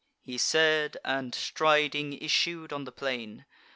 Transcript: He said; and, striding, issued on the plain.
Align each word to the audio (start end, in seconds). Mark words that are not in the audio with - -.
He 0.23 0.39
said; 0.39 0.97
and, 1.05 1.35
striding, 1.35 2.13
issued 2.13 2.73
on 2.73 2.85
the 2.85 2.91
plain. 2.91 3.45